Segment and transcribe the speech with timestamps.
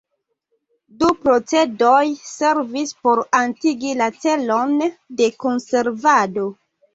[1.01, 1.99] Du procedoj
[2.29, 4.75] servis por atingi la celon
[5.21, 6.49] de konservado.